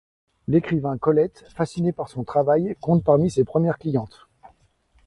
[0.47, 4.27] L'écrivain Colette, fascinée par son travail, compte parmi ses premières clientes.